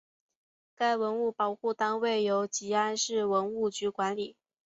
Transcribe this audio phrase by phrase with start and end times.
[0.73, 4.35] 该文物保护单位由集安市文物局管理。